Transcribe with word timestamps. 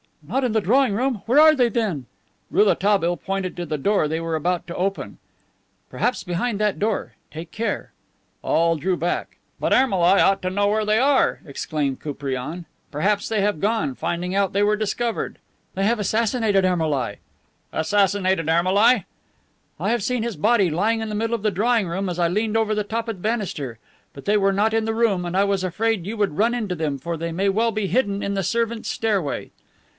"Not 0.27 0.43
in 0.43 0.51
the 0.51 0.61
drawing 0.61 0.93
room! 0.93 1.23
Where 1.25 1.39
are 1.39 1.55
they, 1.55 1.69
then?" 1.69 2.05
Rouletabille 2.49 3.17
pointed 3.17 3.55
to 3.57 3.65
the 3.65 3.77
door 3.77 4.07
they 4.07 4.19
were 4.19 4.35
about 4.35 4.65
to 4.67 4.75
open. 4.75 5.17
"Perhaps 5.91 6.23
behind 6.23 6.59
that 6.59 6.79
door. 6.79 7.13
Take 7.31 7.51
care!" 7.51 7.91
All 8.41 8.77
drew 8.77 8.95
back. 8.97 9.37
"But 9.59 9.73
Ermolai 9.73 10.19
ought 10.19 10.41
to 10.43 10.49
know 10.49 10.67
where 10.67 10.85
they 10.85 10.97
are," 10.97 11.39
exclaimed 11.45 11.99
Koupriane. 12.01 12.65
"Perhaps 12.91 13.29
they 13.29 13.41
have 13.41 13.59
gone, 13.59 13.93
finding 13.93 14.33
out 14.33 14.53
they 14.53 14.63
were 14.63 14.75
discovered." 14.75 15.37
"They 15.75 15.83
have 15.85 15.99
assassinated 15.99 16.65
Ermolai." 16.65 17.15
"Assassinated 17.73 18.49
Ermolai!" 18.49 19.05
"I 19.79 19.89
have 19.89 20.03
seen 20.03 20.23
his 20.23 20.35
body 20.35 20.69
lying 20.71 21.01
in 21.01 21.09
the 21.09 21.15
middle 21.15 21.35
of 21.35 21.43
the 21.43 21.51
drawing 21.51 21.87
room 21.87 22.09
as 22.09 22.17
I 22.17 22.27
leaned 22.27 22.57
over 22.57 22.73
the 22.73 22.83
top 22.83 23.07
of 23.07 23.17
the 23.17 23.21
banister. 23.21 23.77
But 24.13 24.25
they 24.25 24.37
were 24.37 24.53
not 24.53 24.73
in 24.73 24.85
the 24.85 24.95
room, 24.95 25.25
and 25.25 25.35
I 25.37 25.43
was 25.43 25.63
afraid 25.63 26.07
you 26.07 26.17
would 26.17 26.37
run 26.37 26.55
into 26.55 26.75
them, 26.75 26.97
for 26.97 27.17
they 27.17 27.31
may 27.31 27.49
well 27.49 27.71
be 27.71 27.85
hidden 27.87 28.23
in 28.23 28.33
the 28.33 28.43
servants' 28.43 28.89
stairway." 28.89 29.51